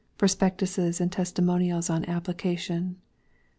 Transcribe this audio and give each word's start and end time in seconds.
Prospectuses 0.17 0.99
and 0.99 1.11
testimonials 1.11 1.87
on 1.87 2.03
application. 2.05 2.95